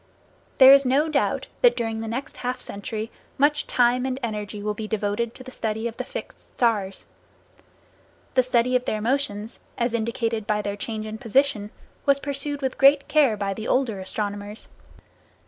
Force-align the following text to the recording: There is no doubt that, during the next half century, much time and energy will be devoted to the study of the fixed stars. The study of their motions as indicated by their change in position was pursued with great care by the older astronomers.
There 0.57 0.73
is 0.73 0.83
no 0.83 1.09
doubt 1.09 1.45
that, 1.61 1.75
during 1.77 1.99
the 2.01 2.07
next 2.07 2.37
half 2.37 2.59
century, 2.59 3.11
much 3.37 3.67
time 3.67 4.03
and 4.03 4.19
energy 4.23 4.63
will 4.63 4.73
be 4.73 4.87
devoted 4.87 5.35
to 5.35 5.43
the 5.43 5.51
study 5.51 5.87
of 5.87 5.97
the 5.97 6.03
fixed 6.03 6.55
stars. 6.57 7.05
The 8.33 8.41
study 8.41 8.75
of 8.75 8.85
their 8.85 8.99
motions 8.99 9.59
as 9.77 9.93
indicated 9.93 10.47
by 10.47 10.63
their 10.63 10.75
change 10.75 11.05
in 11.05 11.19
position 11.19 11.69
was 12.07 12.19
pursued 12.19 12.63
with 12.63 12.79
great 12.79 13.07
care 13.07 13.37
by 13.37 13.53
the 13.53 13.67
older 13.67 13.99
astronomers. 13.99 14.69